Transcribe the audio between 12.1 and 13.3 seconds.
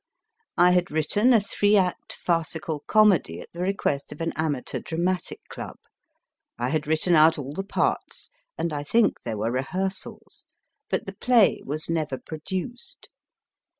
produced.